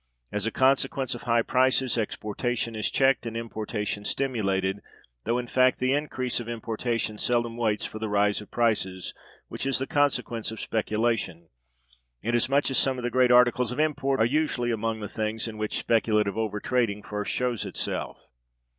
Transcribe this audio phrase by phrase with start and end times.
[0.31, 4.81] As a consequence of high prices, exportation is checked and importation stimulated;
[5.25, 9.13] though in fact the increase of importation seldom waits for the rise of prices
[9.47, 11.49] which is the consequence of speculation,
[12.23, 15.59] inasmuch as some of the great articles of import are usually among the things in
[15.59, 18.25] which speculative overtrading first shows itself.